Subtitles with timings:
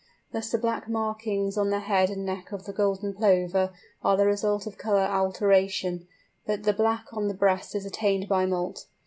[0.33, 3.71] Thus the black markings on the head and neck of the Golden Plover
[4.03, 6.07] are the result of colour alteration,
[6.47, 8.87] but the black on the breast is attained by moult.